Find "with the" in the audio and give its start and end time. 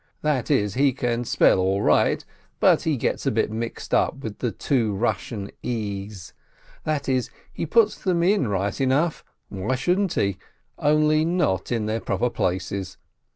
4.19-4.51